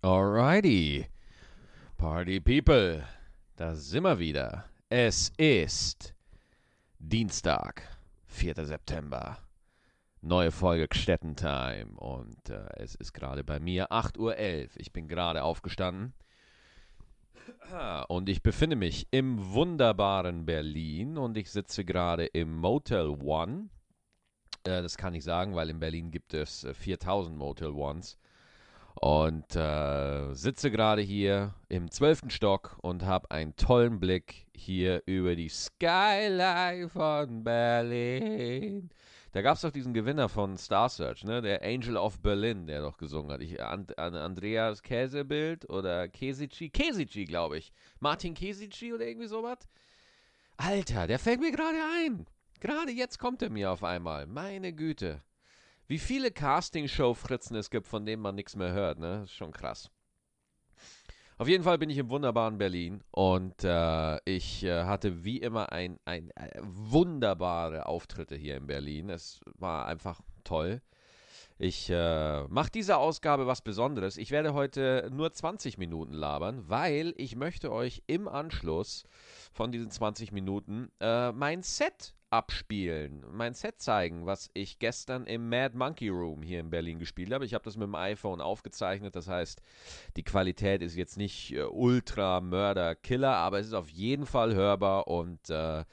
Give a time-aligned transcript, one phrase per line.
[0.00, 1.06] Alrighty.
[1.96, 3.02] Party People,
[3.56, 4.66] da sind wir wieder.
[4.88, 6.14] Es ist
[7.00, 7.82] Dienstag,
[8.26, 8.64] 4.
[8.64, 9.38] September.
[10.20, 14.36] Neue Folge Gstettentime und äh, es ist gerade bei mir 8.11 Uhr.
[14.76, 16.14] Ich bin gerade aufgestanden
[18.06, 23.68] und ich befinde mich im wunderbaren Berlin und ich sitze gerade im Motel One.
[24.62, 28.16] Äh, das kann ich sagen, weil in Berlin gibt es äh, 4000 Motel Ones.
[29.00, 35.36] Und äh, sitze gerade hier im zwölften Stock und habe einen tollen Blick hier über
[35.36, 38.90] die Skyline von Berlin.
[39.32, 41.40] Da gab es doch diesen Gewinner von Star Search, ne?
[41.40, 43.40] der Angel of Berlin, der doch gesungen hat.
[43.40, 47.72] Ich, And, Andreas Käsebild oder Kesici, Kesici, glaube ich.
[48.00, 49.58] Martin Kesici oder irgendwie sowas.
[50.56, 52.26] Alter, der fällt mir gerade ein.
[52.58, 54.26] Gerade jetzt kommt er mir auf einmal.
[54.26, 55.22] Meine Güte.
[55.88, 59.20] Wie viele Castingshow-Fritzen es gibt, von denen man nichts mehr hört, ne?
[59.20, 59.90] Das ist schon krass.
[61.38, 65.72] Auf jeden Fall bin ich im wunderbaren Berlin und äh, ich äh, hatte wie immer
[65.72, 69.08] ein, ein, ein, äh, wunderbare Auftritte hier in Berlin.
[69.08, 70.82] Es war einfach toll.
[71.60, 74.16] Ich äh, mache diese Ausgabe was Besonderes.
[74.16, 79.04] Ich werde heute nur 20 Minuten labern, weil ich möchte euch im Anschluss
[79.52, 85.48] von diesen 20 Minuten äh, mein Set abspielen, mein Set zeigen, was ich gestern im
[85.48, 87.44] Mad Monkey Room hier in Berlin gespielt habe.
[87.44, 89.60] Ich habe das mit dem iPhone aufgezeichnet, das heißt,
[90.16, 94.54] die Qualität ist jetzt nicht äh, ultra Mörder Killer, aber es ist auf jeden Fall
[94.54, 95.84] hörbar und äh,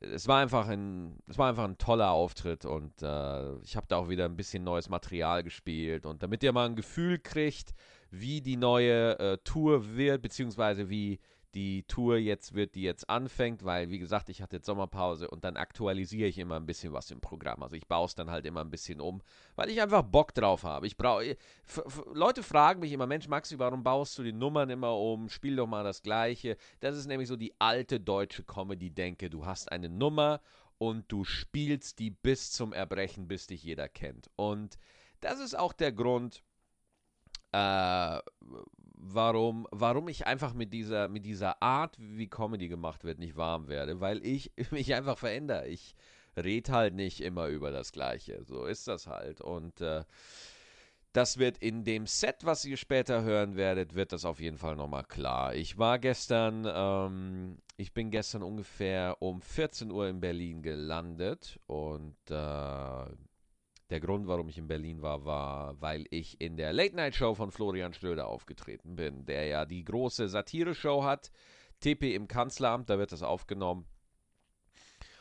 [0.00, 3.96] es war einfach ein, es war einfach ein toller Auftritt und äh, ich habe da
[3.96, 7.74] auch wieder ein bisschen neues Material gespielt und damit ihr mal ein Gefühl kriegt,
[8.10, 11.20] wie die neue äh, Tour wird, beziehungsweise wie
[11.54, 15.44] die Tour jetzt wird, die jetzt anfängt, weil, wie gesagt, ich hatte jetzt Sommerpause und
[15.44, 17.62] dann aktualisiere ich immer ein bisschen was im Programm.
[17.62, 19.22] Also ich baue es dann halt immer ein bisschen um,
[19.56, 20.86] weil ich einfach Bock drauf habe.
[20.86, 21.36] Ich brauche.
[22.12, 25.28] Leute fragen mich immer, Mensch, Maxi, warum baust du die Nummern immer um?
[25.28, 26.56] Spiel doch mal das Gleiche.
[26.80, 29.30] Das ist nämlich so die alte deutsche Comedy-Denke.
[29.30, 30.40] Du hast eine Nummer
[30.78, 34.30] und du spielst die bis zum Erbrechen, bis dich jeder kennt.
[34.36, 34.78] Und
[35.20, 36.42] das ist auch der Grund,
[37.52, 38.18] äh,
[38.94, 43.68] warum, warum ich einfach mit dieser, mit dieser Art, wie Comedy gemacht wird, nicht warm
[43.68, 45.66] werde, weil ich mich einfach verändere.
[45.68, 45.94] Ich
[46.36, 48.44] rede halt nicht immer über das Gleiche.
[48.44, 49.40] So ist das halt.
[49.40, 50.04] Und äh,
[51.12, 54.76] das wird in dem Set, was ihr später hören werdet, wird das auf jeden Fall
[54.76, 55.54] nochmal klar.
[55.54, 62.16] Ich war gestern, ähm, ich bin gestern ungefähr um 14 Uhr in Berlin gelandet und
[62.30, 63.06] äh,
[63.90, 67.94] der Grund, warum ich in Berlin war, war, weil ich in der Late-Night-Show von Florian
[67.94, 71.30] Schröder aufgetreten bin, der ja die große Satire-Show hat.
[71.80, 73.86] TP im Kanzleramt, da wird das aufgenommen.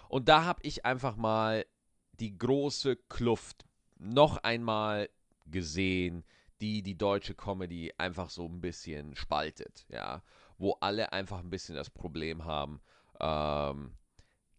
[0.10, 1.66] Und da habe ich einfach mal
[2.14, 3.66] die große Kluft
[3.98, 5.10] noch einmal
[5.46, 6.26] gesehen,
[6.62, 10.24] die die deutsche Comedy einfach so ein bisschen spaltet, ja,
[10.58, 12.82] wo alle einfach ein bisschen das Problem haben,
[13.20, 13.94] ähm,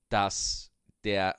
[0.08, 0.72] dass
[1.04, 1.36] der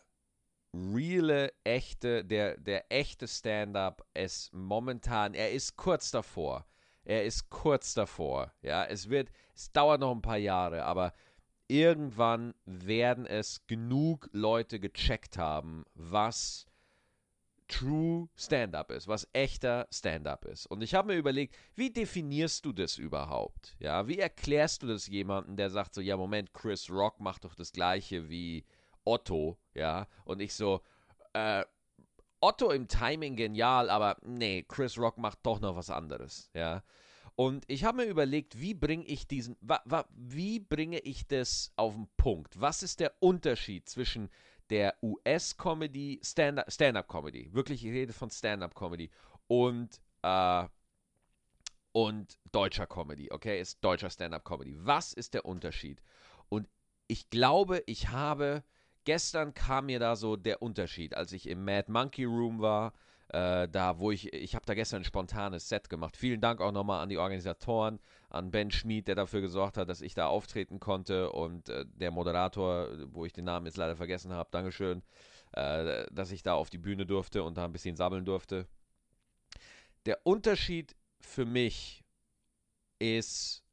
[0.73, 6.65] reale, echte, der, der echte Stand-up ist momentan, er ist kurz davor.
[7.03, 8.53] Er ist kurz davor.
[8.61, 11.13] Ja, es wird, es dauert noch ein paar Jahre, aber
[11.67, 16.65] irgendwann werden es genug Leute gecheckt haben, was
[17.67, 20.65] True Stand-up ist, was echter Stand-up ist.
[20.65, 23.75] Und ich habe mir überlegt, wie definierst du das überhaupt?
[23.79, 27.53] Ja, wie erklärst du das jemandem, der sagt so, ja, Moment, Chris Rock macht doch
[27.53, 28.65] das gleiche wie
[29.05, 30.81] Otto, ja, und ich so,
[31.33, 31.63] äh,
[32.41, 36.83] Otto im Timing genial, aber nee, Chris Rock macht doch noch was anderes, ja.
[37.35, 41.71] Und ich habe mir überlegt, wie bringe ich diesen, wa, wa, wie bringe ich das
[41.77, 42.59] auf den Punkt?
[42.59, 44.29] Was ist der Unterschied zwischen
[44.69, 49.09] der US-Comedy, Stand-up-Comedy, wirklich, ich rede von Stand-up-Comedy
[49.47, 50.67] und, äh,
[51.91, 54.75] und deutscher Comedy, okay, ist deutscher Stand-up-Comedy.
[54.77, 56.01] Was ist der Unterschied?
[56.49, 56.69] Und
[57.07, 58.63] ich glaube, ich habe
[59.09, 62.93] gestern kam mir da so der Unterschied, als ich im Mad Monkey Room war,
[63.29, 66.15] äh, da wo ich, ich habe da gestern ein spontanes Set gemacht.
[66.15, 67.99] Vielen Dank auch nochmal an die Organisatoren,
[68.29, 72.11] an Ben Schmid, der dafür gesorgt hat, dass ich da auftreten konnte und äh, der
[72.11, 75.01] Moderator, wo ich den Namen jetzt leider vergessen habe, Dankeschön,
[75.53, 78.67] äh, dass ich da auf die Bühne durfte und da ein bisschen sammeln durfte.
[80.05, 82.03] Der Unterschied für mich
[82.99, 83.63] ist,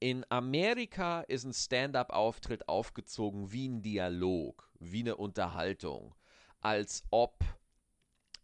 [0.00, 6.14] in Amerika ist ein Stand-up-Auftritt aufgezogen wie ein Dialog, wie eine Unterhaltung,
[6.60, 7.44] als ob,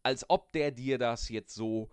[0.02, 1.90] als ob der dir das jetzt so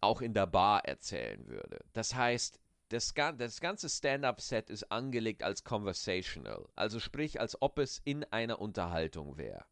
[0.00, 1.78] auch in der Bar erzählen würde.
[1.92, 8.00] Das heißt, das, das ganze Stand-up-Set ist angelegt als conversational, also sprich, als ob es
[8.04, 9.64] in einer Unterhaltung wäre.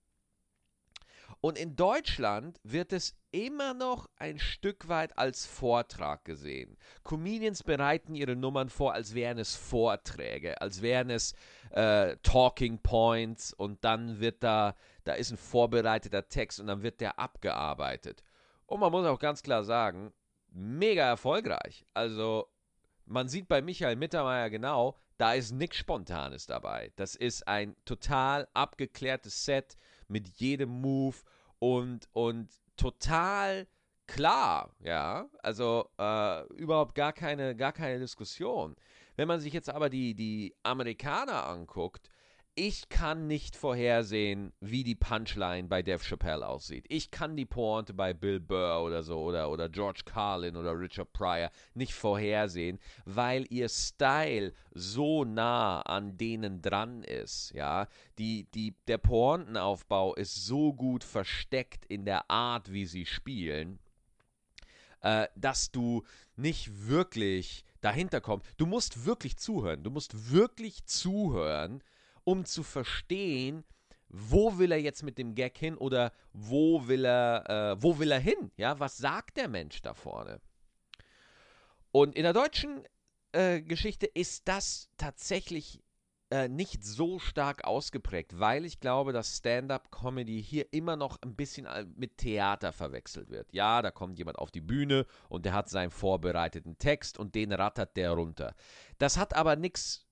[1.44, 6.78] Und in Deutschland wird es immer noch ein Stück weit als Vortrag gesehen.
[7.02, 11.34] Comedians bereiten ihre Nummern vor, als wären es Vorträge, als wären es
[11.70, 17.00] äh, Talking Points und dann wird da, da ist ein vorbereiteter Text und dann wird
[17.00, 18.22] der abgearbeitet.
[18.66, 20.12] Und man muss auch ganz klar sagen,
[20.52, 21.84] mega erfolgreich.
[21.92, 22.46] Also
[23.04, 26.92] man sieht bei Michael Mittermeier genau, da ist nichts Spontanes dabei.
[26.94, 29.76] Das ist ein total abgeklärtes Set
[30.12, 31.16] mit jedem Move
[31.58, 33.66] und, und total
[34.06, 35.28] klar, ja.
[35.42, 38.76] Also äh, überhaupt gar keine, gar keine Diskussion.
[39.16, 42.08] Wenn man sich jetzt aber die, die Amerikaner anguckt,
[42.54, 46.84] ich kann nicht vorhersehen, wie die Punchline bei Dave Chappelle aussieht.
[46.88, 51.12] Ich kann die Pointe bei Bill Burr oder so oder, oder George Carlin oder Richard
[51.14, 57.52] Pryor nicht vorhersehen, weil ihr Style so nah an denen dran ist.
[57.54, 57.88] Ja,
[58.18, 63.78] die, die, der Pointenaufbau ist so gut versteckt in der Art, wie sie spielen,
[65.00, 66.02] äh, dass du
[66.36, 68.46] nicht wirklich dahinter kommst.
[68.58, 69.82] Du musst wirklich zuhören.
[69.82, 71.82] Du musst wirklich zuhören
[72.24, 73.64] um zu verstehen,
[74.08, 78.12] wo will er jetzt mit dem Gag hin oder wo will er, äh, wo will
[78.12, 78.50] er hin?
[78.56, 80.40] Ja, was sagt der Mensch da vorne?
[81.90, 82.84] Und in der deutschen
[83.32, 85.82] äh, Geschichte ist das tatsächlich
[86.32, 91.66] äh, nicht so stark ausgeprägt, weil ich glaube, dass Stand-up-Comedy hier immer noch ein bisschen
[91.96, 93.52] mit Theater verwechselt wird.
[93.52, 97.52] Ja, da kommt jemand auf die Bühne und der hat seinen vorbereiteten Text und den
[97.52, 98.54] rattert der runter.
[98.98, 100.06] Das hat aber nichts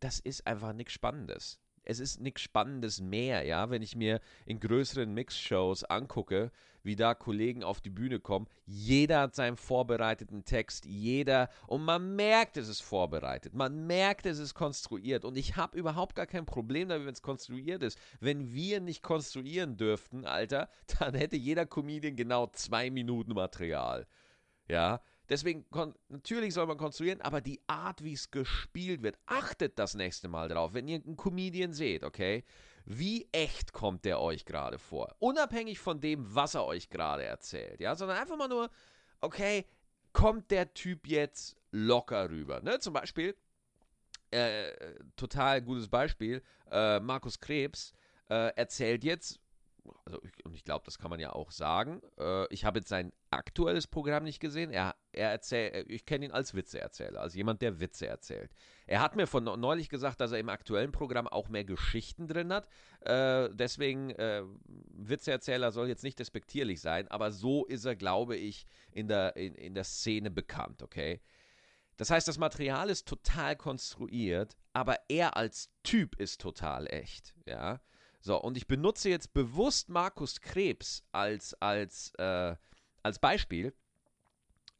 [0.00, 1.58] das ist einfach nichts Spannendes.
[1.86, 6.50] Es ist nichts Spannendes mehr, ja, wenn ich mir in größeren Mix-Shows angucke,
[6.82, 8.46] wie da Kollegen auf die Bühne kommen.
[8.64, 14.38] Jeder hat seinen vorbereiteten Text, jeder, und man merkt, es ist vorbereitet, man merkt, es
[14.38, 15.24] ist konstruiert.
[15.24, 17.98] Und ich habe überhaupt gar kein Problem damit, wenn es konstruiert ist.
[18.20, 20.68] Wenn wir nicht konstruieren dürften, Alter,
[20.98, 24.06] dann hätte jeder Comedian genau zwei Minuten Material.
[24.68, 25.64] Ja, Deswegen,
[26.08, 30.48] natürlich soll man konstruieren, aber die Art, wie es gespielt wird, achtet das nächste Mal
[30.48, 32.44] drauf, wenn ihr einen Comedian seht, okay?
[32.84, 35.14] Wie echt kommt der euch gerade vor?
[35.18, 37.96] Unabhängig von dem, was er euch gerade erzählt, ja?
[37.96, 38.70] Sondern einfach mal nur,
[39.20, 39.64] okay,
[40.12, 42.78] kommt der Typ jetzt locker rüber, ne?
[42.78, 43.34] Zum Beispiel,
[44.30, 44.72] äh,
[45.16, 47.94] total gutes Beispiel, äh, Markus Krebs
[48.28, 49.40] äh, erzählt jetzt
[50.04, 52.00] also ich, und ich glaube, das kann man ja auch sagen.
[52.18, 54.70] Äh, ich habe jetzt sein aktuelles Programm nicht gesehen.
[54.70, 58.52] Er, er erzählt, äh, ich kenne ihn als Witzeerzähler, als jemand, der Witze erzählt.
[58.86, 62.52] Er hat mir von neulich gesagt, dass er im aktuellen Programm auch mehr Geschichten drin
[62.52, 62.68] hat.
[63.00, 68.66] Äh, deswegen, äh, Witzeerzähler soll jetzt nicht despektierlich sein, aber so ist er, glaube ich,
[68.92, 71.20] in der, in, in der Szene bekannt, okay?
[71.96, 77.80] Das heißt, das Material ist total konstruiert, aber er als Typ ist total echt, ja.
[78.24, 82.56] So, und ich benutze jetzt bewusst Markus Krebs als, als, äh,
[83.02, 83.74] als Beispiel,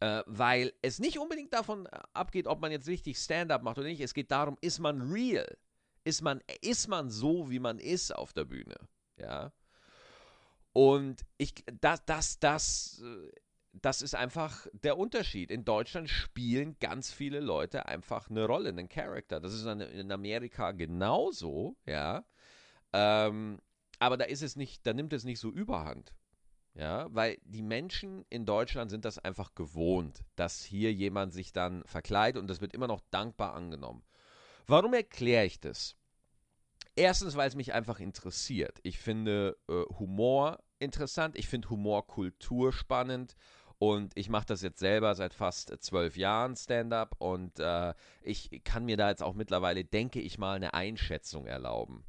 [0.00, 4.00] äh, weil es nicht unbedingt davon abgeht, ob man jetzt richtig Stand-up macht oder nicht.
[4.00, 5.58] Es geht darum, ist man real?
[6.04, 8.76] Ist man, ist man so, wie man ist auf der Bühne?
[9.18, 9.52] Ja.
[10.72, 11.52] Und ich,
[11.82, 13.02] das, das, das,
[13.74, 15.50] das ist einfach der Unterschied.
[15.50, 19.38] In Deutschland spielen ganz viele Leute einfach eine Rolle, einen Charakter.
[19.38, 22.24] Das ist in Amerika genauso, ja.
[22.94, 23.58] Ähm,
[23.98, 26.14] aber da ist es nicht, da nimmt es nicht so überhand.
[26.74, 31.84] Ja, weil die Menschen in Deutschland sind das einfach gewohnt, dass hier jemand sich dann
[31.86, 34.02] verkleidet und das wird immer noch dankbar angenommen.
[34.66, 35.96] Warum erkläre ich das?
[36.96, 38.78] Erstens, weil es mich einfach interessiert.
[38.82, 43.36] Ich finde äh, Humor interessant, ich finde Humorkultur spannend
[43.78, 48.84] und ich mache das jetzt selber seit fast zwölf Jahren Stand-up und äh, ich kann
[48.84, 52.04] mir da jetzt auch mittlerweile, denke ich mal, eine Einschätzung erlauben.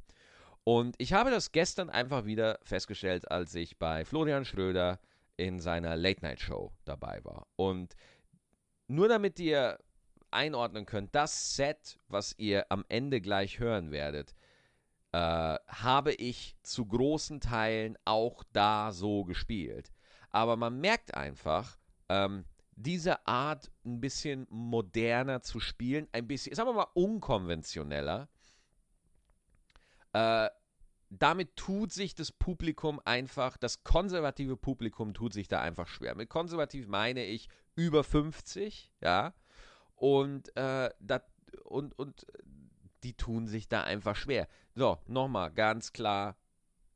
[0.68, 4.98] Und ich habe das gestern einfach wieder festgestellt, als ich bei Florian Schröder
[5.36, 7.46] in seiner Late-Night-Show dabei war.
[7.54, 7.94] Und
[8.88, 9.78] nur damit ihr
[10.32, 14.34] einordnen könnt, das Set, was ihr am Ende gleich hören werdet,
[15.12, 15.18] äh,
[15.68, 19.92] habe ich zu großen Teilen auch da so gespielt.
[20.30, 22.44] Aber man merkt einfach, ähm,
[22.74, 28.28] diese Art ein bisschen moderner zu spielen, ein bisschen, sagen wir mal, unkonventioneller,
[30.16, 30.48] äh,
[31.10, 36.14] damit tut sich das Publikum einfach, das konservative Publikum tut sich da einfach schwer.
[36.14, 39.34] Mit konservativ meine ich über 50, ja.
[39.94, 41.26] Und, äh, dat,
[41.64, 42.26] und, und
[43.02, 44.48] die tun sich da einfach schwer.
[44.74, 46.36] So, nochmal ganz klar,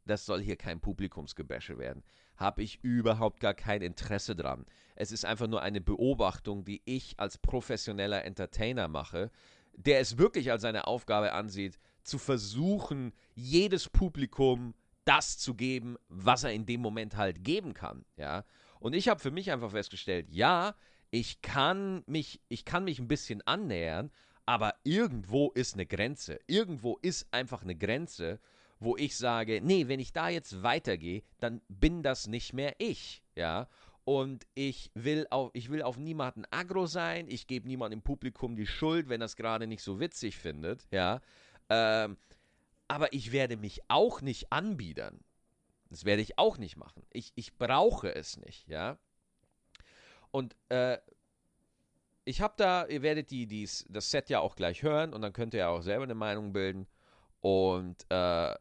[0.06, 2.02] das soll hier kein Publikumsgebäsche werden.
[2.36, 4.64] Habe ich überhaupt gar kein Interesse dran.
[4.96, 9.30] Es ist einfach nur eine Beobachtung, die ich als professioneller Entertainer mache,
[9.74, 16.44] der es wirklich als seine Aufgabe ansieht, zu versuchen, jedes Publikum das zu geben, was
[16.44, 18.44] er in dem Moment halt geben kann, ja.
[18.78, 20.74] Und ich habe für mich einfach festgestellt, ja,
[21.10, 24.10] ich kann mich, ich kann mich ein bisschen annähern,
[24.46, 26.40] aber irgendwo ist eine Grenze.
[26.46, 28.40] Irgendwo ist einfach eine Grenze,
[28.78, 33.22] wo ich sage, nee, wenn ich da jetzt weitergehe, dann bin das nicht mehr ich,
[33.36, 33.68] ja.
[34.04, 38.56] Und ich will auf, ich will auf niemanden aggro sein, ich gebe niemandem im Publikum
[38.56, 41.20] die Schuld, wenn es gerade nicht so witzig findet, ja.
[41.70, 42.16] Ähm,
[42.88, 45.20] aber ich werde mich auch nicht anbiedern.
[45.88, 47.04] Das werde ich auch nicht machen.
[47.10, 48.98] Ich, ich brauche es nicht, ja.
[50.30, 50.98] Und äh,
[52.24, 55.32] ich habe da, ihr werdet die, dies, das Set ja auch gleich hören und dann
[55.32, 56.86] könnt ihr ja auch selber eine Meinung bilden.
[57.40, 58.54] Und äh,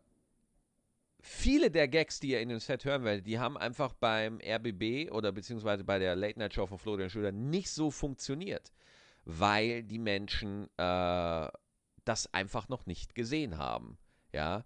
[1.22, 5.12] viele der Gags, die ihr in dem Set hören werdet, die haben einfach beim RBB
[5.12, 8.72] oder beziehungsweise bei der Late Night Show von Florian Schröder nicht so funktioniert,
[9.26, 11.48] weil die Menschen äh,
[12.10, 13.98] das einfach noch nicht gesehen haben.
[14.34, 14.66] Ja,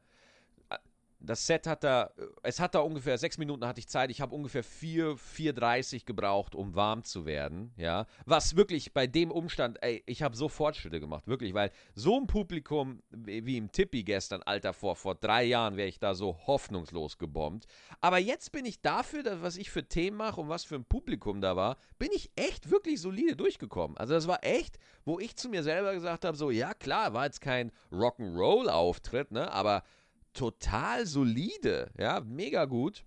[1.24, 2.12] das Set hat da,
[2.44, 4.12] es hat da ungefähr sechs Minuten hatte ich Zeit.
[4.12, 7.72] Ich habe ungefähr vier, 4,30 gebraucht, um warm zu werden.
[7.78, 12.20] Ja, was wirklich bei dem Umstand, ey, ich habe so Fortschritte gemacht, wirklich, weil so
[12.20, 16.38] ein Publikum wie im Tippi gestern, Alter, vor, vor drei Jahren wäre ich da so
[16.46, 17.68] hoffnungslos gebombt.
[18.02, 20.86] Aber jetzt bin ich dafür, dass, was ich für Themen mache und was für ein
[20.86, 23.96] Publikum da war, bin ich echt wirklich solide durchgekommen.
[23.98, 27.26] Also das war echt, wo ich zu mir selber gesagt habe, so, ja klar, war
[27.26, 29.84] jetzt kein Rock'n'Roll-Auftritt, ne, aber
[30.34, 33.04] total solide, ja, mega gut.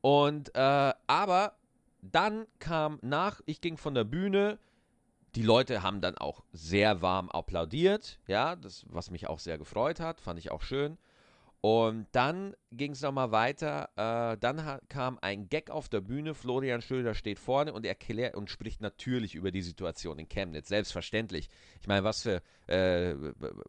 [0.00, 1.56] Und, äh, aber
[2.02, 4.58] dann kam nach, ich ging von der Bühne,
[5.34, 10.00] die Leute haben dann auch sehr warm applaudiert, ja, das, was mich auch sehr gefreut
[10.00, 10.98] hat, fand ich auch schön.
[11.60, 13.88] Und dann ging es nochmal weiter.
[13.96, 16.34] Äh, dann kam ein Gag auf der Bühne.
[16.34, 20.68] Florian Schröder steht vorne und erklärt und spricht natürlich über die Situation in Chemnitz.
[20.68, 21.48] Selbstverständlich.
[21.80, 23.16] Ich meine, was für äh,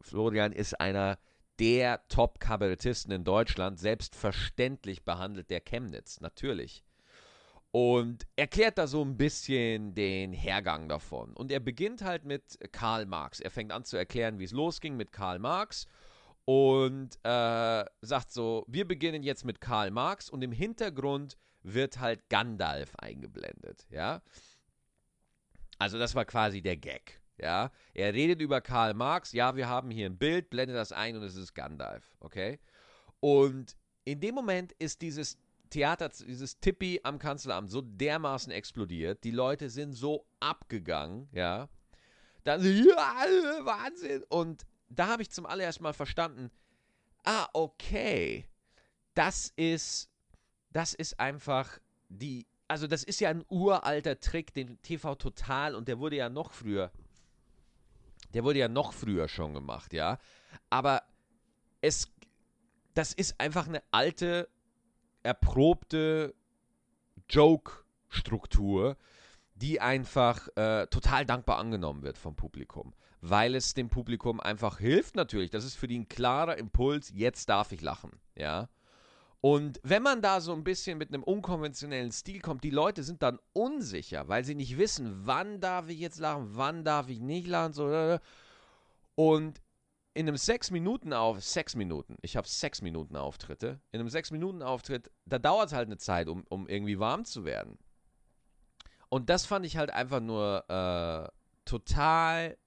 [0.01, 1.17] Florian ist einer
[1.59, 3.79] der Top-Kabarettisten in Deutschland.
[3.79, 6.83] Selbstverständlich behandelt der Chemnitz, natürlich.
[7.71, 11.33] Und erklärt da so ein bisschen den Hergang davon.
[11.33, 13.39] Und er beginnt halt mit Karl Marx.
[13.39, 15.85] Er fängt an zu erklären, wie es losging mit Karl Marx.
[16.45, 22.27] Und äh, sagt so, wir beginnen jetzt mit Karl Marx und im Hintergrund wird halt
[22.29, 24.21] Gandalf eingeblendet, ja.
[25.77, 27.18] Also das war quasi der Gag.
[27.41, 29.31] Ja, er redet über Karl Marx.
[29.31, 32.15] Ja, wir haben hier ein Bild, blende das ein und es ist Gandalf.
[32.19, 32.59] Okay.
[33.19, 35.37] Und in dem Moment ist dieses
[35.69, 39.23] Theater, dieses Tippi am Kanzleramt so dermaßen explodiert.
[39.23, 41.29] Die Leute sind so abgegangen.
[41.31, 41.69] Ja.
[42.43, 43.25] Dann, ja,
[43.63, 44.23] Wahnsinn.
[44.29, 46.51] Und da habe ich zum allerersten Mal verstanden,
[47.23, 48.45] ah, okay.
[49.13, 50.09] Das ist,
[50.71, 51.79] das ist einfach
[52.09, 56.29] die, also das ist ja ein uralter Trick, den TV Total und der wurde ja
[56.29, 56.91] noch früher
[58.33, 60.19] der wurde ja noch früher schon gemacht, ja.
[60.69, 61.03] Aber
[61.81, 62.11] es,
[62.93, 64.49] das ist einfach eine alte,
[65.23, 66.33] erprobte
[67.29, 68.97] Joke-Struktur,
[69.55, 75.15] die einfach äh, total dankbar angenommen wird vom Publikum, weil es dem Publikum einfach hilft
[75.15, 75.49] natürlich.
[75.49, 78.69] Das ist für die ein klarer Impuls, jetzt darf ich lachen, ja.
[79.41, 83.23] Und wenn man da so ein bisschen mit einem unkonventionellen Stil kommt, die Leute sind
[83.23, 87.47] dann unsicher, weil sie nicht wissen, wann darf ich jetzt lachen, wann darf ich nicht
[87.47, 87.71] lachen.
[87.71, 87.89] So.
[87.89, 88.19] Äh,
[89.15, 89.61] und
[90.13, 94.31] in einem sechs Minuten auf sechs Minuten, ich habe sechs Minuten Auftritte, in einem sechs
[94.31, 97.77] Minuten Auftritt, da dauert es halt eine Zeit, um, um irgendwie warm zu werden.
[99.07, 101.29] Und das fand ich halt einfach nur äh,
[101.63, 102.57] total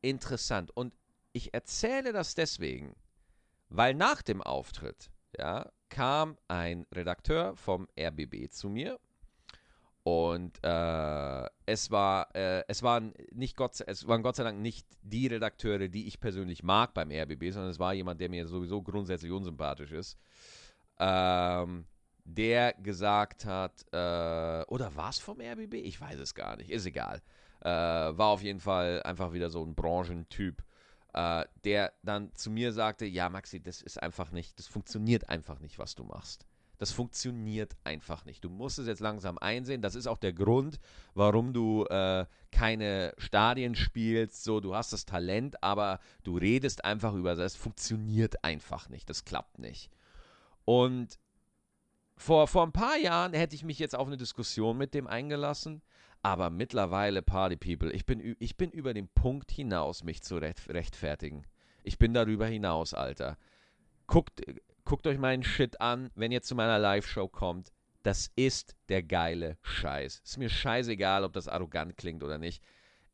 [0.00, 0.70] interessant.
[0.76, 0.94] Und
[1.32, 2.94] ich erzähle das deswegen,
[3.68, 8.98] weil nach dem Auftritt ja, kam ein Redakteur vom RBB zu mir
[10.04, 14.86] und äh, es war äh, es waren nicht Gott es waren Gott sei Dank nicht
[15.02, 18.82] die Redakteure, die ich persönlich mag beim RBB, sondern es war jemand, der mir sowieso
[18.82, 20.18] grundsätzlich unsympathisch ist.
[20.98, 21.86] Ähm,
[22.24, 25.74] der gesagt hat, äh, oder war es vom RBB?
[25.74, 27.20] Ich weiß es gar nicht, ist egal.
[27.60, 30.62] Äh, war auf jeden Fall einfach wieder so ein Branchentyp,
[31.14, 35.60] äh, der dann zu mir sagte, ja Maxi, das ist einfach nicht, das funktioniert einfach
[35.60, 36.46] nicht, was du machst.
[36.78, 38.42] Das funktioniert einfach nicht.
[38.42, 39.82] Du musst es jetzt langsam einsehen.
[39.82, 40.80] Das ist auch der Grund,
[41.14, 44.42] warum du äh, keine Stadien spielst.
[44.42, 47.52] So, du hast das Talent, aber du redest einfach über das.
[47.52, 49.08] Es funktioniert einfach nicht.
[49.08, 49.92] Das klappt nicht.
[50.64, 51.20] Und
[52.16, 55.82] vor, vor ein paar Jahren hätte ich mich jetzt auf eine Diskussion mit dem eingelassen.
[56.22, 61.44] Aber mittlerweile, Party People, ich bin, ich bin über den Punkt hinaus, mich zu rechtfertigen.
[61.82, 63.36] Ich bin darüber hinaus, Alter.
[64.06, 64.40] Guckt,
[64.84, 67.72] guckt euch meinen Shit an, wenn ihr zu meiner Live-Show kommt.
[68.04, 70.22] Das ist der geile Scheiß.
[70.24, 72.62] Ist mir scheißegal, ob das arrogant klingt oder nicht.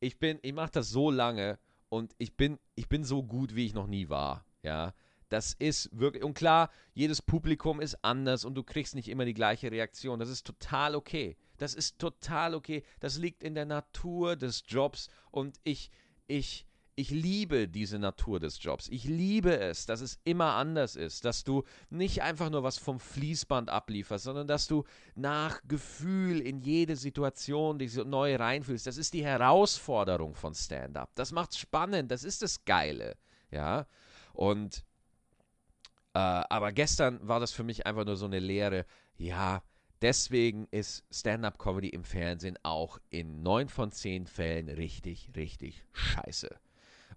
[0.01, 3.67] Ich bin, ich mache das so lange und ich bin, ich bin so gut, wie
[3.67, 4.45] ich noch nie war.
[4.63, 4.93] Ja,
[5.31, 9.35] Das ist wirklich, und klar, jedes Publikum ist anders und du kriegst nicht immer die
[9.35, 10.19] gleiche Reaktion.
[10.19, 11.37] Das ist total okay.
[11.59, 12.85] Das ist total okay.
[13.01, 15.91] Das liegt in der Natur des Jobs und ich,
[16.27, 18.89] ich, ich liebe diese Natur des Jobs.
[18.89, 22.99] Ich liebe es, dass es immer anders ist, dass du nicht einfach nur was vom
[22.99, 24.85] Fließband ablieferst, sondern dass du
[25.15, 28.87] nach Gefühl in jede Situation dich so neu reinfühlst.
[28.87, 31.11] Das ist die Herausforderung von Stand-up.
[31.15, 33.17] Das macht es spannend, das ist das Geile.
[33.51, 33.87] Ja.
[34.33, 34.85] Und
[36.15, 38.87] äh, aber gestern war das für mich einfach nur so eine Lehre.
[39.17, 39.63] Ja,
[40.03, 46.59] deswegen ist Stand-up-Comedy im Fernsehen auch in neun von zehn Fällen richtig, richtig scheiße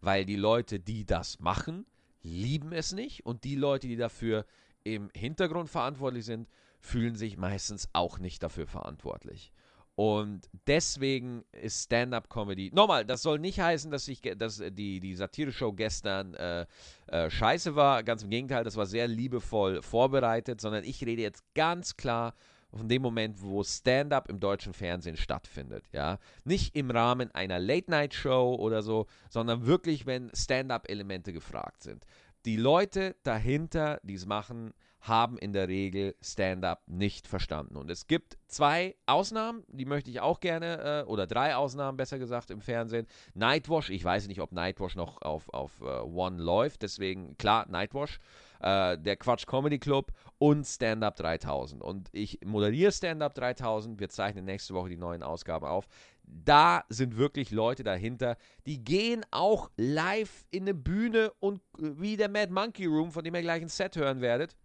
[0.01, 1.85] weil die Leute, die das machen,
[2.23, 4.45] lieben es nicht und die Leute, die dafür
[4.83, 6.47] im Hintergrund verantwortlich sind,
[6.79, 9.53] fühlen sich meistens auch nicht dafür verantwortlich.
[9.95, 12.71] Und deswegen ist Stand-up-Comedy.
[12.73, 16.65] Nochmal, das soll nicht heißen, dass, ich, dass die, die Satire-Show gestern äh,
[17.07, 18.01] äh, scheiße war.
[18.01, 22.33] Ganz im Gegenteil, das war sehr liebevoll vorbereitet, sondern ich rede jetzt ganz klar
[22.73, 26.19] von dem Moment, wo Stand-up im deutschen Fernsehen stattfindet, ja.
[26.43, 32.05] Nicht im Rahmen einer Late-Night-Show oder so, sondern wirklich, wenn Stand-up-Elemente gefragt sind.
[32.45, 37.75] Die Leute dahinter, die es machen, haben in der Regel Stand-up nicht verstanden.
[37.75, 42.19] Und es gibt zwei Ausnahmen, die möchte ich auch gerne, äh, oder drei Ausnahmen besser
[42.19, 43.07] gesagt im Fernsehen.
[43.33, 48.19] Nightwash, ich weiß nicht, ob Nightwash noch auf, auf uh, One läuft, deswegen klar, Nightwash
[48.61, 51.81] äh, der Quatsch Comedy Club und Stand Up 3000.
[51.81, 53.99] Und ich moderiere Stand Up 3000.
[53.99, 55.87] Wir zeichnen nächste Woche die neuen Ausgaben auf.
[56.23, 62.17] Da sind wirklich Leute dahinter, die gehen auch live in eine Bühne und äh, wie
[62.17, 64.55] der Mad Monkey Room, von dem ihr gleich ein Set hören werdet,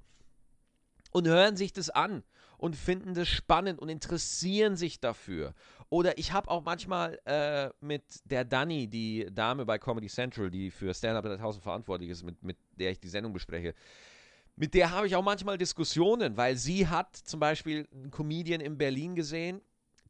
[1.13, 2.23] und hören sich das an
[2.59, 5.55] und finden das spannend und interessieren sich dafür.
[5.89, 10.71] Oder ich habe auch manchmal äh, mit der Dani, die Dame bei Comedy Central, die
[10.71, 13.75] für Stand-Up 3000 verantwortlich ist, mit, mit der ich die Sendung bespreche,
[14.57, 18.79] mit der habe ich auch manchmal Diskussionen, weil sie hat zum Beispiel einen Comedian in
[18.79, 19.61] Berlin gesehen,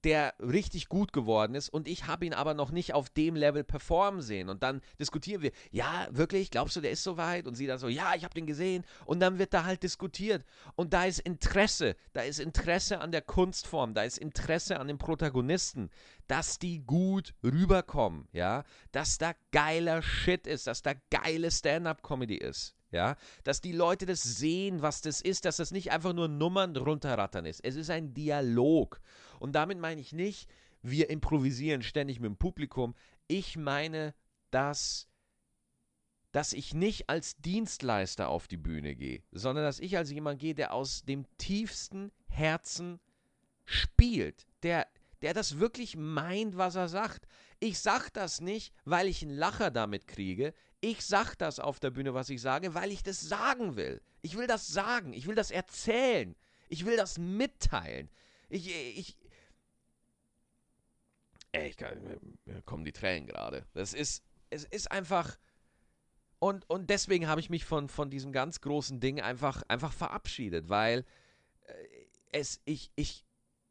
[0.07, 3.65] der richtig gut geworden ist und ich habe ihn aber noch nicht auf dem Level
[3.65, 4.49] performen sehen.
[4.49, 7.49] Und dann diskutieren wir, ja, wirklich, glaubst du, der ist so weit?
[7.49, 8.85] Und sie dann so, ja, ich habe den gesehen.
[9.05, 10.45] Und dann wird da halt diskutiert.
[10.77, 14.99] Und da ist Interesse, da ist Interesse an der Kunstform, da ist Interesse an den
[14.99, 15.91] Protagonisten,
[16.29, 22.76] dass die gut rüberkommen, ja, dass da geiler Shit ist, dass da geile Stand-up-Comedy ist
[22.91, 26.77] ja, dass die Leute das sehen, was das ist, dass das nicht einfach nur Nummern
[26.77, 27.65] runterrattern ist.
[27.65, 29.01] Es ist ein Dialog.
[29.39, 30.49] Und damit meine ich nicht,
[30.83, 32.95] wir improvisieren ständig mit dem Publikum.
[33.27, 34.15] Ich meine,
[34.51, 35.09] dass,
[36.33, 40.55] dass ich nicht als Dienstleister auf die Bühne gehe, sondern dass ich als jemand gehe,
[40.55, 43.01] der aus dem tiefsten Herzen
[43.65, 44.87] spielt, der,
[45.23, 47.27] der das wirklich meint, was er sagt.
[47.59, 50.55] Ich sage das nicht, weil ich einen Lacher damit kriege.
[50.81, 54.01] Ich sage das auf der Bühne, was ich sage, weil ich das sagen will.
[54.23, 55.13] Ich will das sagen.
[55.13, 56.37] Ich will das erzählen.
[56.69, 58.11] Ich will das mitteilen.
[58.49, 59.17] Ich, ich,
[61.53, 63.67] ey, ich kann, mir kommen die Tränen gerade.
[63.73, 65.39] Das ist, es ist einfach,
[66.39, 70.69] und, und deswegen habe ich mich von, von diesem ganz großen Ding einfach, einfach verabschiedet,
[70.69, 71.05] weil
[71.65, 71.73] äh,
[72.33, 73.26] es, ich, ich,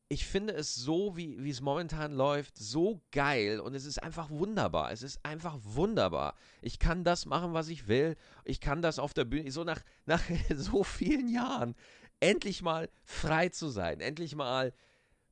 [0.08, 4.30] ich finde es so, wie, wie es momentan läuft, so geil und es ist einfach
[4.30, 4.92] wunderbar.
[4.92, 6.36] Es ist einfach wunderbar.
[6.62, 8.16] Ich kann das machen, was ich will.
[8.44, 10.22] Ich kann das auf der Bühne, so nach, nach
[10.54, 11.76] so vielen Jahren,
[12.20, 14.74] endlich mal frei zu sein, endlich mal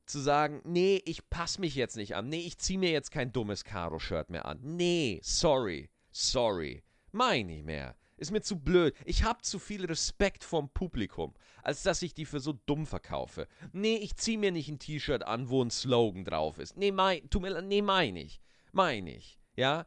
[0.06, 2.28] zu sagen, nee, ich passe mich jetzt nicht an.
[2.28, 4.58] Nee, ich ziehe mir jetzt kein dummes Karo-Shirt mehr an.
[4.62, 6.82] Nee, sorry, sorry.
[7.12, 7.96] Mein nicht mehr.
[8.16, 8.94] Ist mir zu blöd.
[9.04, 13.48] Ich habe zu viel Respekt vom Publikum, als dass ich die für so dumm verkaufe.
[13.72, 16.76] Nee, ich ziehe mir nicht ein T-Shirt an, wo ein Slogan drauf ist.
[16.76, 18.40] Nee, mein, tu mir, nee, mein ich.
[18.72, 19.38] Mein ich.
[19.56, 19.86] Ja?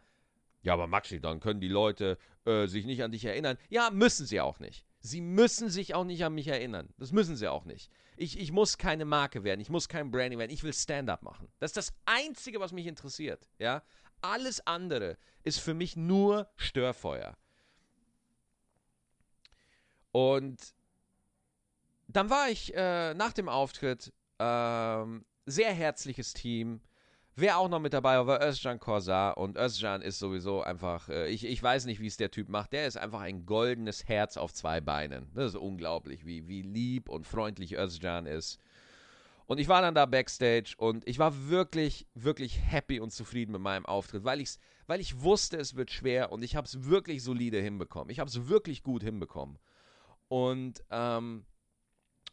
[0.61, 3.57] Ja, aber Maxi, dann können die Leute äh, sich nicht an dich erinnern.
[3.69, 4.85] Ja, müssen sie auch nicht.
[4.99, 6.89] Sie müssen sich auch nicht an mich erinnern.
[6.97, 7.89] Das müssen sie auch nicht.
[8.17, 9.61] Ich, ich muss keine Marke werden.
[9.61, 10.51] Ich muss kein Branding werden.
[10.51, 11.47] Ich will Stand-up machen.
[11.59, 13.47] Das ist das Einzige, was mich interessiert.
[13.59, 13.83] Ja?
[14.21, 17.37] Alles andere ist für mich nur Störfeuer.
[20.11, 20.73] Und
[22.07, 26.81] dann war ich äh, nach dem Auftritt ähm, sehr herzliches Team.
[27.35, 29.37] Wer auch noch mit dabei war, war Özcan Korsar.
[29.37, 32.73] Und Özcan ist sowieso einfach, äh, ich, ich weiß nicht, wie es der Typ macht.
[32.73, 35.29] Der ist einfach ein goldenes Herz auf zwei Beinen.
[35.35, 38.59] Das ist unglaublich, wie, wie lieb und freundlich Özcan ist.
[39.47, 43.61] Und ich war dann da backstage und ich war wirklich, wirklich happy und zufrieden mit
[43.61, 47.23] meinem Auftritt, weil, ich's, weil ich wusste, es wird schwer und ich habe es wirklich
[47.23, 48.09] solide hinbekommen.
[48.09, 49.57] Ich habe es wirklich gut hinbekommen.
[50.29, 51.45] Und, ähm,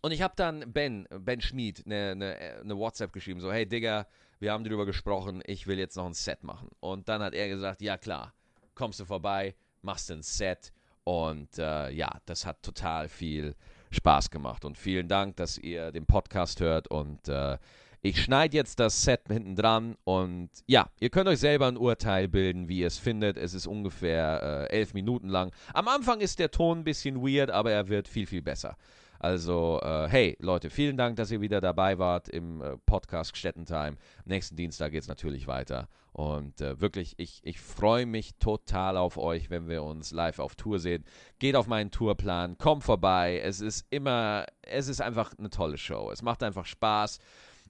[0.02, 4.06] und ich habe dann Ben, Ben Schmid, eine, eine, eine WhatsApp geschrieben, so, hey Digga,
[4.40, 6.68] wir haben darüber gesprochen, ich will jetzt noch ein Set machen.
[6.80, 8.34] Und dann hat er gesagt, ja klar,
[8.74, 10.72] kommst du vorbei, machst ein Set
[11.04, 13.54] Und äh, ja, das hat total viel
[13.90, 14.64] Spaß gemacht.
[14.64, 16.88] Und vielen Dank, dass ihr den Podcast hört.
[16.88, 17.58] Und äh,
[18.04, 19.96] ich schneide jetzt das Set hinten dran.
[20.04, 23.38] Und ja, ihr könnt euch selber ein Urteil bilden, wie ihr es findet.
[23.38, 25.52] Es ist ungefähr äh, elf Minuten lang.
[25.72, 28.76] Am Anfang ist der Ton ein bisschen weird, aber er wird viel, viel besser.
[29.18, 33.96] Also, äh, hey Leute, vielen Dank, dass ihr wieder dabei wart im äh, Podcast Stettentime.
[34.26, 35.88] Nächsten Dienstag geht es natürlich weiter.
[36.12, 40.56] Und äh, wirklich, ich, ich freue mich total auf euch, wenn wir uns live auf
[40.56, 41.06] Tour sehen.
[41.38, 43.40] Geht auf meinen Tourplan, kommt vorbei.
[43.42, 46.10] Es ist immer, es ist einfach eine tolle Show.
[46.12, 47.18] Es macht einfach Spaß.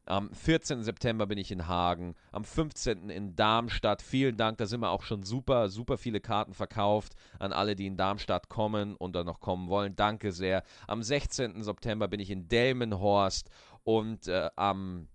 [0.06, 0.82] Am 14.
[0.82, 3.08] September bin ich in Hagen, am 15.
[3.08, 4.02] in Darmstadt.
[4.02, 7.86] Vielen Dank, da sind wir auch schon super, super viele Karten verkauft an alle, die
[7.86, 9.96] in Darmstadt kommen und dann noch kommen wollen.
[9.96, 10.62] Danke sehr.
[10.86, 11.62] Am 16.
[11.62, 13.48] September bin ich in Delmenhorst
[13.82, 15.08] und äh, am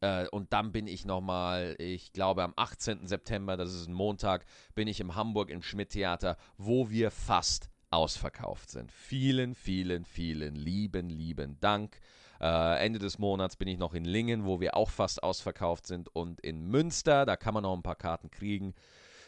[0.00, 3.06] äh, und dann bin ich nochmal, ich glaube am 18.
[3.06, 8.70] September, das ist ein Montag, bin ich im Hamburg im Schmidt-Theater, wo wir fast ausverkauft
[8.70, 8.92] sind.
[8.92, 12.00] Vielen, vielen, vielen lieben, lieben Dank.
[12.40, 16.14] Äh, Ende des Monats bin ich noch in Lingen, wo wir auch fast ausverkauft sind.
[16.14, 18.74] Und in Münster, da kann man noch ein paar Karten kriegen.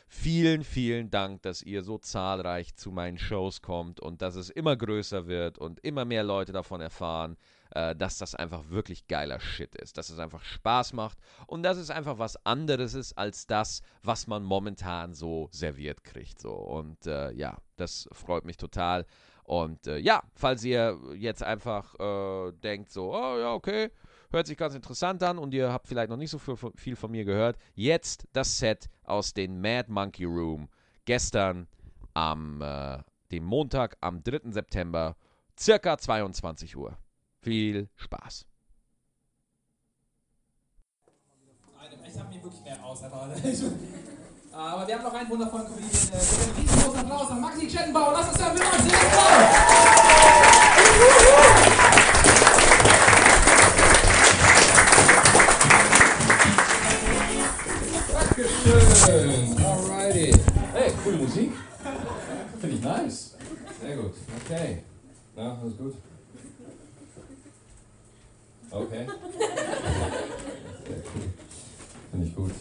[0.08, 4.76] Vielen, vielen Dank, dass ihr so zahlreich zu meinen Shows kommt und dass es immer
[4.76, 7.36] größer wird und immer mehr Leute davon erfahren,
[7.72, 11.76] äh, dass das einfach wirklich geiler Shit ist, dass es einfach Spaß macht und dass
[11.76, 16.40] es einfach was anderes ist als das, was man momentan so serviert kriegt.
[16.40, 16.52] So.
[16.52, 19.06] Und äh, ja, das freut mich total.
[19.46, 23.92] Und äh, ja, falls ihr jetzt einfach äh, denkt, so, oh ja, okay,
[24.32, 27.12] hört sich ganz interessant an und ihr habt vielleicht noch nicht so viel, viel von
[27.12, 30.68] mir gehört, jetzt das Set aus den Mad Monkey Room.
[31.04, 31.68] Gestern
[32.12, 32.98] am äh,
[33.30, 34.50] dem Montag, am 3.
[34.50, 35.14] September,
[35.56, 36.98] circa 22 Uhr.
[37.40, 38.46] Viel Spaß.
[42.08, 43.32] Ich habe mir wirklich mehr aus, Aber
[44.56, 45.90] wir haben noch einen wundervollen Comedian.
[45.92, 48.12] Äh, einen riesengroßen Applaus an Maxi Schettenbauer.
[48.12, 48.92] Lass uns da mit uns
[58.12, 59.64] Dankeschön.
[59.64, 60.32] Alrighty.
[60.72, 61.52] Hey, coole Musik.
[62.60, 63.34] Finde ich nice.
[63.80, 64.14] Sehr gut.
[64.44, 64.82] Okay.
[65.36, 65.94] Na, alles gut?
[68.70, 69.06] Okay.
[72.10, 72.52] Finde ich gut.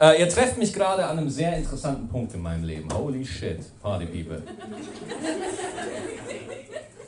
[0.00, 2.92] Äh, ihr trefft mich gerade an einem sehr interessanten Punkt in meinem Leben.
[2.92, 4.42] Holy shit, Party People.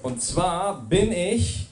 [0.03, 1.69] Und zwar bin ich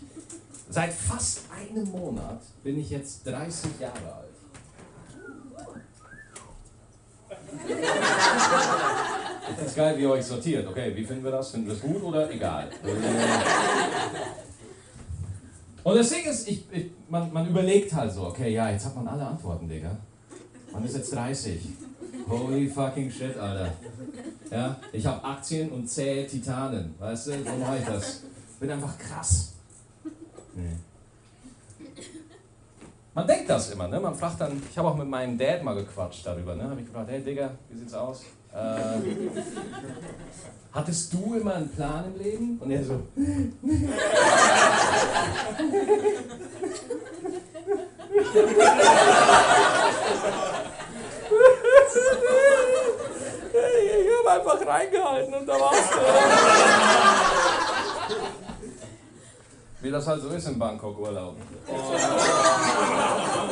[0.68, 4.24] seit fast einem Monat, bin ich jetzt 30 Jahre alt.
[9.57, 10.66] Das ist geil, wie ihr euch sortiert.
[10.66, 11.53] Okay, wie finden wir das?
[11.53, 12.68] Finden wir es gut oder egal?
[15.85, 18.96] Und das Ding ist, ich, ich, man, man überlegt halt so, okay, ja, jetzt hat
[18.96, 19.96] man alle Antworten, Digga.
[20.74, 21.60] Man ist jetzt 30.
[22.28, 23.72] Holy fucking shit, Alter.
[24.50, 26.94] Ja, ich habe Aktien und zähle Titanen.
[26.98, 28.20] Weißt du, so mache ich das.
[28.60, 29.54] Bin einfach krass.
[30.54, 30.76] Nee.
[33.14, 34.00] Man denkt das immer, ne?
[34.00, 36.64] Man fragt dann, ich habe auch mit meinem Dad mal gequatscht darüber, ne?
[36.64, 38.22] Habe ich gefragt, hey Digga, wie sieht's aus?
[38.52, 38.56] Äh,
[40.72, 42.58] hattest du immer einen Plan im Leben?
[42.58, 43.24] Und er so, ich
[54.18, 55.98] habe einfach reingehalten und da warst du.
[59.82, 61.34] Wie das halt so ist im Bangkok-Urlaub.
[61.66, 61.72] Oh.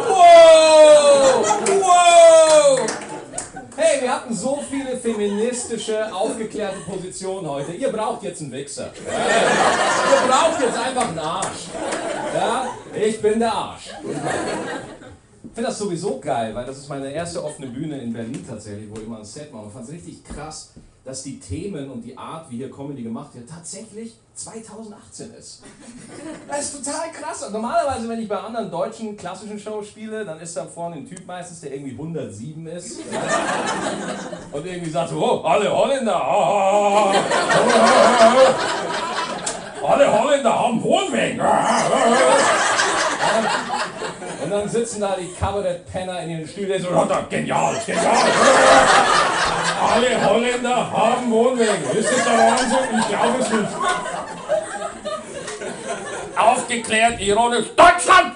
[0.09, 1.47] Wow!
[1.81, 2.81] Wow!
[3.75, 7.73] Hey, wir hatten so viele feministische, aufgeklärte Positionen heute.
[7.73, 8.91] Ihr braucht jetzt einen Wichser.
[9.07, 11.69] Ihr braucht jetzt einfach einen Arsch.
[12.35, 12.69] Ja?
[12.95, 13.91] Ich bin der Arsch.
[15.55, 18.99] Finde das sowieso geil, weil das ist meine erste offene Bühne in Berlin tatsächlich, wo
[18.99, 19.67] ich immer ein Set mache.
[19.67, 20.71] Ich fand es richtig krass,
[21.05, 25.63] dass die Themen und die Art, wie hier Comedy gemacht wird, tatsächlich 2018 ist.
[26.49, 27.43] Das ist total krass.
[27.43, 31.07] Und normalerweise, wenn ich bei anderen deutschen klassischen Shows spiele, dann ist da vorne ein
[31.07, 33.01] Typ meistens, der irgendwie 107 ist.
[34.53, 37.13] Und irgendwie sagt oh, alle Holländer, oh,
[39.87, 41.39] alle Holländer haben Wohnweg.
[44.43, 46.89] Und dann sitzen da die Kabarett-Penner in ihren Stühlen so,
[47.31, 48.17] genial, genial.
[49.81, 51.91] Alle Holländer haben Wohnwegen.
[51.97, 53.01] Ist das der Wahnsinn?
[53.01, 53.73] Ich glaube es nicht.
[56.37, 58.35] Aufgeklärt, ironisch, Deutschland!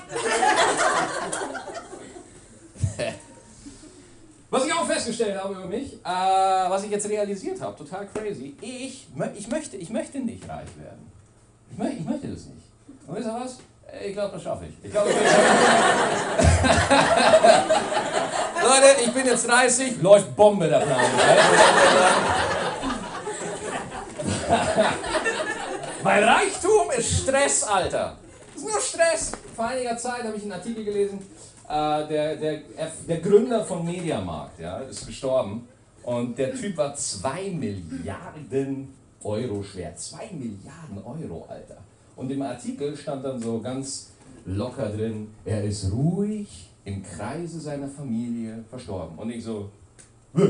[4.49, 8.57] Was ich auch festgestellt habe über mich, äh, was ich jetzt realisiert habe, total crazy,
[8.61, 11.11] ich, ich, möchte, ich möchte nicht reich werden.
[11.73, 12.63] Ich, möchte, ich möchte das nicht.
[13.07, 13.59] Und wisst ihr was?
[14.05, 14.75] Ich glaube, das schaffe ich.
[14.85, 15.21] ich glaub, Leute,
[19.05, 21.01] ich bin jetzt 30, läuft Bombe der Plan.
[26.03, 28.17] Weil Reichtum ist Stress, Alter.
[28.55, 29.33] Das ist nur Stress.
[29.55, 31.19] Vor einiger Zeit habe ich einen Artikel gelesen,
[31.69, 32.61] äh, der, der,
[33.09, 35.69] der Gründer von Mediamarkt ja, ist gestorben.
[36.03, 39.97] Und der Typ war 2 Milliarden Euro schwer.
[39.97, 41.79] 2 Milliarden Euro, Alter.
[42.17, 44.11] Und im Artikel stand dann so ganz
[44.47, 49.19] locker drin, er ist ruhig im Kreise seiner Familie verstorben.
[49.19, 49.69] Und ich so,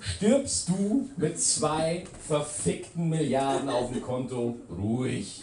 [0.00, 5.42] stirbst du mit zwei verfickten Milliarden auf dem Konto ruhig?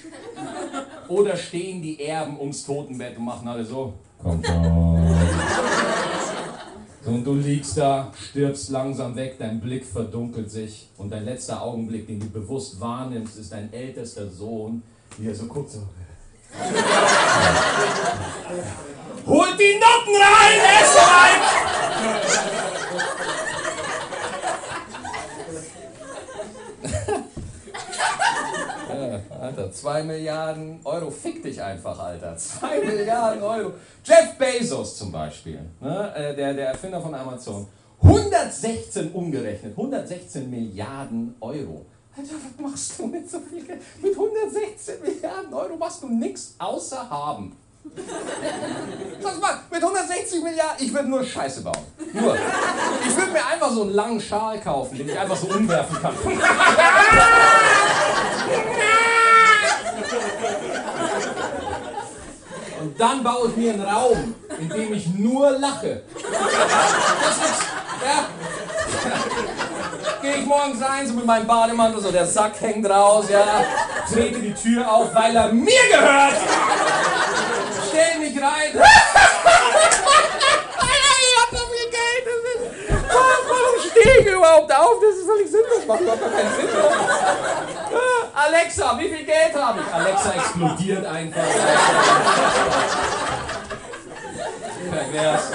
[1.08, 4.91] Oder stehen die Erben ums Totenbett und machen alle so, komm schon.
[7.04, 12.06] Und du liegst da, stirbst langsam weg, dein Blick verdunkelt sich und dein letzter Augenblick,
[12.06, 14.84] den du bewusst wahrnimmst, ist dein ältester Sohn,
[15.18, 15.80] wie er so guckt, so.
[19.26, 22.61] Holt die Noten rein, er ist
[29.42, 32.38] Alter, 2 Milliarden Euro, fick dich einfach, Alter.
[32.38, 33.74] 2 Milliarden Euro.
[34.04, 37.66] Jeff Bezos zum Beispiel, ne, äh, der, der Erfinder von Amazon.
[38.04, 41.88] 116 umgerechnet, 116 Milliarden Euro.
[42.16, 43.82] Alter, was machst du mit so viel Geld?
[44.00, 47.56] Mit 116 Milliarden Euro machst du nichts außer haben.
[49.24, 51.82] Was mal, mit 160 Milliarden, ich würde nur Scheiße bauen.
[52.14, 52.38] Nur.
[53.08, 56.14] Ich würde mir einfach so einen langen Schal kaufen, den ich einfach so umwerfen kann.
[63.02, 66.04] dann baue ich mir einen Raum, in dem ich nur lache.
[66.14, 67.64] Das ist,
[68.06, 68.28] ja.
[70.22, 73.66] Gehe ich morgens rein, so mit meinem Bademantel, so der Sack hängt raus, ja.
[74.08, 76.36] Trete die Tür auf, weil er mir gehört.
[77.90, 78.80] Stell mich rein.
[83.50, 84.98] warum stehe ich überhaupt auf?
[85.02, 85.88] Das ist völlig sinnlos.
[85.88, 86.70] Macht überhaupt keinen Sinn.
[88.34, 89.94] Alexa, wie viel Geld habe ich?
[89.94, 91.44] Alexa explodiert einfach.
[94.90, 95.52] Pervers.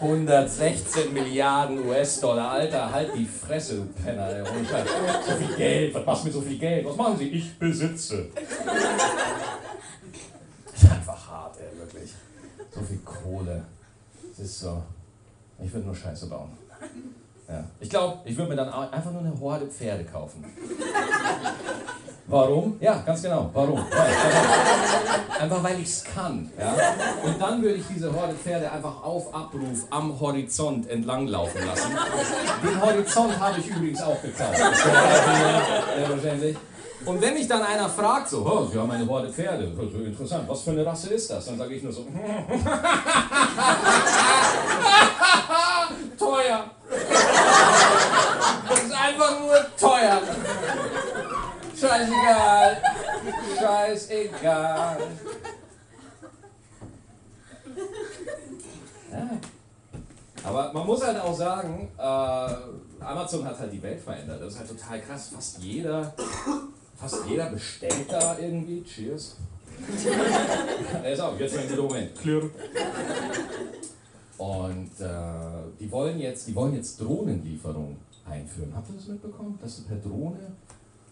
[0.00, 2.52] 116 Milliarden US-Dollar.
[2.52, 4.28] Alter, halt die Fresse, du Penner.
[4.28, 4.44] Ey.
[5.26, 6.86] So viel Geld, was machst du mit so viel Geld?
[6.86, 7.28] Was machen Sie?
[7.28, 8.28] Ich besitze.
[10.72, 12.12] Das ist einfach hart, ey, wirklich.
[12.72, 13.64] So viel Kohle.
[14.30, 14.82] Das ist so.
[15.60, 16.56] Ich würde nur Scheiße bauen.
[17.48, 17.64] Ja.
[17.80, 20.44] Ich glaube, ich würde mir dann einfach nur eine Horde Pferde kaufen.
[22.26, 22.76] Warum?
[22.78, 23.48] Ja, ganz genau.
[23.54, 23.82] Warum?
[25.40, 26.50] Einfach weil ich es kann.
[26.58, 26.74] Ja?
[27.24, 31.90] Und dann würde ich diese Horde Pferde einfach auf Abruf am Horizont entlanglaufen lassen.
[32.62, 34.58] Den Horizont habe ich übrigens auch gekauft.
[34.58, 36.54] Selbstverständlich.
[37.06, 39.72] Und wenn mich dann einer fragt, so, oh, Sie haben eine Horde Pferde,
[40.04, 41.46] interessant, was für eine Rasse ist das?
[41.46, 42.02] Dann sage ich nur so,
[46.18, 46.64] teuer.
[48.68, 50.20] Das ist einfach nur teuer.
[51.78, 52.82] Scheißegal.
[53.58, 54.98] Scheißegal.
[60.44, 64.40] Aber man muss halt auch sagen, äh, Amazon hat halt die Welt verändert.
[64.40, 65.30] Das ist halt total krass.
[65.34, 66.14] Fast jeder,
[66.98, 68.82] fast jeder bestellt da irgendwie.
[68.82, 69.36] Cheers.
[71.02, 72.18] Er ist auch, jetzt ein guter Moment.
[72.18, 72.42] Clear.
[74.38, 75.08] Und äh,
[75.80, 78.72] die wollen jetzt, die wollen jetzt Drohnenlieferung einführen.
[78.74, 79.58] Habt ihr das mitbekommen?
[79.60, 80.52] Dass du per Drohne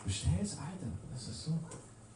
[0.04, 0.58] bestellst?
[0.58, 1.50] Alter, das ist so.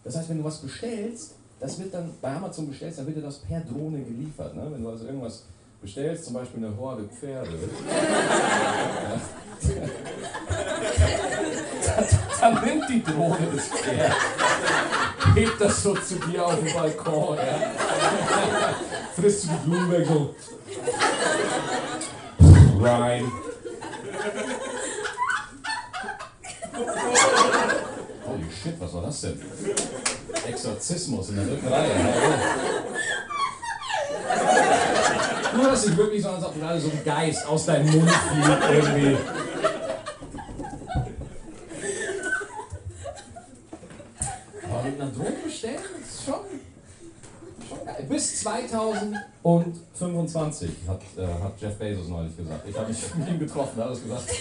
[0.04, 3.22] Das heißt, wenn du was bestellst, das wird dann bei Amazon bestellst, dann wird dir
[3.22, 4.54] das per Drohne geliefert.
[4.54, 4.68] Ne?
[4.70, 5.46] Wenn du also irgendwas
[5.82, 7.50] bestellst, zum Beispiel eine Horde Pferde,
[12.40, 14.14] dann, nimmt die Drohne das Pferd,
[15.34, 17.72] hebt das so zu dir auf den Balkon, ja?
[19.16, 20.34] frisst du die Blumen weg so
[22.80, 23.30] rein.
[28.26, 29.40] Holy shit, was war das denn?
[30.46, 31.90] Exorzismus in der dritten Reihe.
[35.56, 38.70] Nur, dass ich wirklich so, als ob gerade so ein Geist aus deinem Mund fliegt
[38.72, 39.16] irgendwie.
[44.70, 46.40] Aber mit einer Drohne bestellen, das ist schon,
[47.68, 48.06] schon geil.
[48.08, 52.68] Bis 2025 hat, äh, hat Jeff Bezos neulich gesagt.
[52.68, 54.28] Ich habe mich mit ihm getroffen, hat er es gesagt.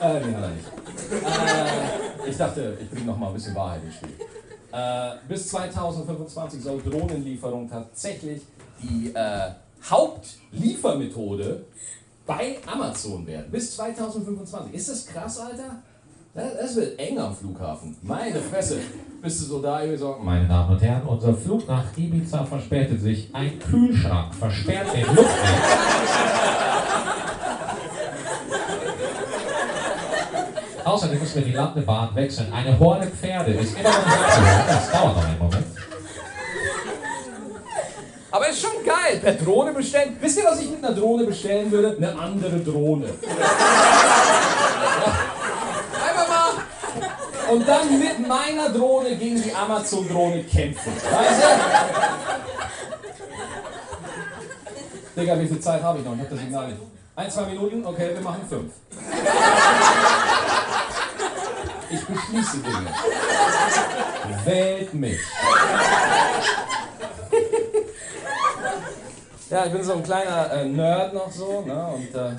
[0.00, 0.66] äh, nee, hat er nicht.
[1.12, 4.10] Äh, ich dachte, ich bringe noch mal ein bisschen Wahrheit ins Spiel.
[4.72, 8.42] Äh, bis 2025 soll Drohnenlieferung tatsächlich
[8.82, 9.52] die äh,
[9.88, 11.64] Hauptliefermethode
[12.26, 13.50] bei Amazon werden.
[13.50, 14.74] Bis 2025.
[14.74, 15.82] Ist das krass, Alter?
[16.34, 17.96] Das, das wird eng am Flughafen.
[18.02, 18.80] Meine Fresse.
[19.24, 23.00] Bist du so da, irgendwie so, Meine Damen und Herren, unser Flug nach Ibiza verspätet
[23.00, 23.30] sich.
[23.32, 25.24] Ein Kühlschrank versperrt den Luftweg.
[30.84, 32.52] Außerdem müssen wir die Landebahn wechseln.
[32.52, 34.68] Eine Horde Pferde ist immer noch nicht.
[34.68, 35.66] Das dauert noch einen Moment.
[38.30, 39.20] Aber ist schon geil.
[39.22, 40.18] Per Drohne bestellen.
[40.20, 41.96] Wisst ihr, was ich mit einer Drohne bestellen würde?
[41.96, 43.06] Eine andere Drohne.
[47.54, 50.92] Und dann mit meiner Drohne gegen die Amazon-Drohne kämpfen.
[50.92, 51.42] Weißt
[55.14, 55.20] du?
[55.20, 56.14] Digga, wie viel Zeit habe ich noch?
[56.14, 56.80] Ich hab das Signal nicht.
[57.14, 57.86] Ein, zwei Minuten?
[57.86, 58.72] Okay, wir machen fünf.
[61.90, 62.92] Ich beschließe Dinge.
[64.44, 65.20] Wählt mich.
[69.48, 71.86] Ja, ich bin so ein kleiner äh, Nerd noch so, ne?
[71.94, 72.32] Und äh,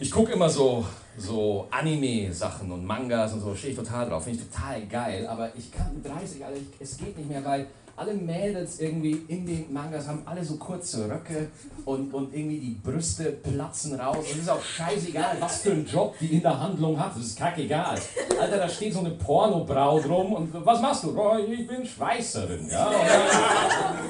[0.00, 0.86] ich gucke immer so,
[1.18, 5.26] so Anime-Sachen und Mangas und so, stehe ich total drauf, finde ich total geil.
[5.26, 7.66] Aber ich kann mit 30, Alter, ich, es geht nicht mehr, weil
[7.98, 11.48] alle Mädels irgendwie in den Mangas haben alle so kurze Röcke
[11.84, 14.18] und, und irgendwie die Brüste platzen raus.
[14.18, 17.16] Und es ist auch scheißegal, was für einen Job die in der Handlung hat.
[17.16, 17.98] Das ist kackegal.
[18.40, 21.18] Alter, da steht so eine Pornobraut rum und was machst du?
[21.18, 22.68] Oh, ich bin Schweißerin.
[22.70, 22.90] Ja?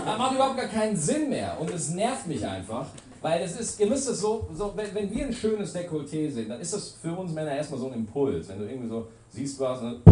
[0.04, 1.56] Das macht überhaupt gar keinen Sinn mehr.
[1.58, 2.86] Und es nervt mich einfach.
[3.20, 6.48] Weil es ist, ihr müsst es so, so wenn, wenn wir ein schönes Dekolleté sehen,
[6.48, 8.48] dann ist das für uns Männer erstmal so ein Impuls.
[8.48, 10.00] Wenn du irgendwie so siehst was, ne?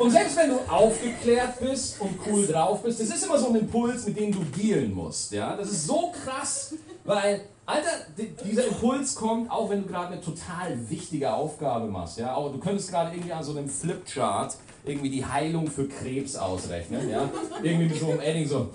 [0.00, 3.56] Und selbst wenn du aufgeklärt bist und cool drauf bist, das ist immer so ein
[3.56, 5.30] Impuls, mit dem du dealen musst.
[5.30, 5.54] Ja?
[5.54, 8.06] Das ist so krass, weil, Alter,
[8.42, 12.18] dieser Impuls kommt auch, wenn du gerade eine total wichtige Aufgabe machst.
[12.18, 12.34] Ja?
[12.34, 17.10] Auch, du könntest gerade irgendwie an so einem Flipchart irgendwie die Heilung für Krebs ausrechnen.
[17.10, 17.28] Ja?
[17.62, 18.70] Irgendwie so einem Edding so.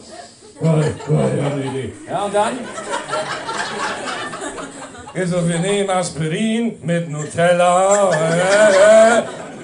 [0.62, 2.60] Ja, und dann.
[5.14, 8.12] Also, wir nehmen Aspirin mit Nutella.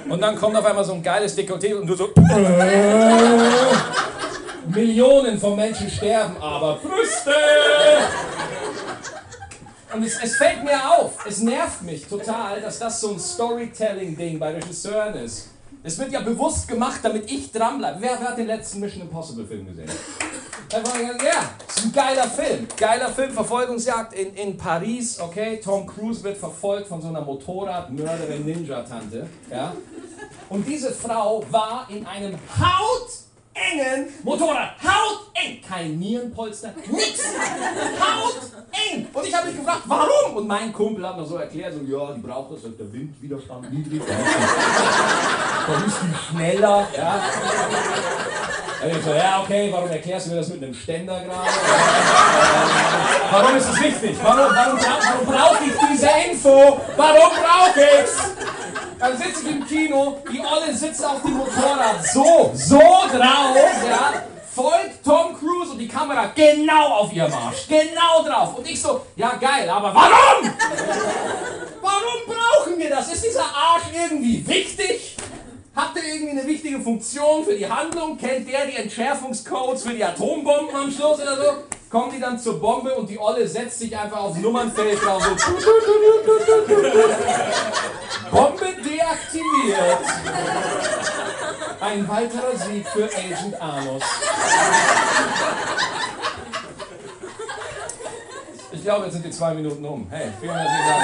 [0.08, 2.08] Und dann kommt auf einmal so ein geiles Dekolleté und du so.
[4.66, 7.34] Millionen von Menschen sterben, aber Brüste!
[9.94, 14.38] Und es, es fällt mir auf, es nervt mich total, dass das so ein Storytelling-Ding
[14.38, 15.51] bei Regisseuren ist.
[15.84, 18.00] Es wird ja bewusst gemacht, damit ich dranbleibe.
[18.00, 19.90] Wer, wer hat den letzten Mission Impossible Film gesehen?
[20.70, 20.78] Ja,
[21.68, 22.68] ist ein geiler Film.
[22.76, 25.60] Geiler Film, Verfolgungsjagd in, in Paris, okay?
[25.62, 29.74] Tom Cruise wird verfolgt von so einer Motorradmörderin Ninja-Tante, ja?
[30.48, 32.38] Und diese Frau war in einem
[33.54, 34.70] hautengen Motorrad.
[34.82, 35.60] Hauteng!
[35.66, 37.22] Kein Nierenpolster, nix!
[38.00, 39.06] Hauteng!
[39.12, 40.36] Und ich habe mich gefragt, warum?
[40.36, 44.02] Und mein Kumpel hat mir so erklärt, so, ja, die braucht das, der Windwiderstand niedrig.
[45.66, 47.22] Dann ist die schneller, ja?
[48.84, 51.48] Ich so, ja, okay, warum erklärst du mir das mit einem Ständer gerade?
[53.30, 54.16] warum ist es wichtig?
[54.20, 56.80] Warum, warum, warum brauche ich diese Info?
[56.96, 58.31] Warum brauche ich's?
[59.02, 64.22] Dann sitze ich im Kino, die Olle sitzt auf dem Motorrad so, so drauf, ja,
[64.54, 68.58] folgt Tom Cruise und die Kamera genau auf ihr Marsch, genau drauf.
[68.58, 70.52] Und ich so, ja geil, aber warum?
[71.80, 73.12] Warum brauchen wir das?
[73.12, 75.16] Ist dieser Arsch irgendwie wichtig?
[75.74, 78.16] Hat der irgendwie eine wichtige Funktion für die Handlung?
[78.16, 81.52] Kennt der die Entschärfungscodes für die Atombomben am Schluss oder so?
[81.92, 85.22] kommen die dann zur Bombe und die Olle setzt sich einfach aufs Nummernfeld drauf.
[85.22, 85.52] So.
[88.30, 89.98] Bombe deaktiviert.
[91.80, 94.02] Ein weiterer Sieg für Agent Amos.
[98.72, 100.06] Ich glaube, jetzt sind die zwei Minuten um.
[100.10, 101.02] Hey, vielen herzlichen Dank.